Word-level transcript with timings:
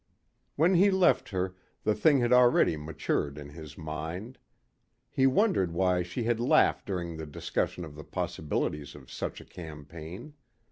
When 0.55 0.73
he 0.73 0.89
left 0.89 1.29
her 1.29 1.53
the 1.83 1.93
thing 1.93 2.21
had 2.21 2.33
already 2.33 2.75
matured 2.75 3.37
in 3.37 3.49
his 3.49 3.77
mind. 3.77 4.39
He 5.11 5.27
wondered 5.27 5.73
why 5.73 6.01
she 6.01 6.23
had 6.23 6.39
laughed 6.39 6.87
during 6.87 7.17
the 7.17 7.27
discussion 7.27 7.85
of 7.85 7.93
the 7.93 8.03
possibilities 8.03 8.95
of 8.95 9.11
such 9.11 9.39
a 9.39 9.45
campaign. 9.45 10.33